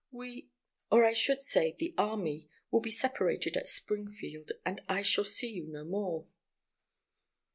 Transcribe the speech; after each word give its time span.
We—or, 0.09 1.05
I 1.05 1.13
should 1.13 1.41
say 1.41 1.73
the 1.77 1.93
army—will 1.95 2.79
be 2.79 2.89
separated 2.89 3.55
at 3.55 3.67
Springfield, 3.67 4.51
and 4.65 4.81
I 4.89 5.03
shall 5.03 5.23
see 5.25 5.51
you 5.51 5.67
no 5.67 5.83
more." 5.83 6.25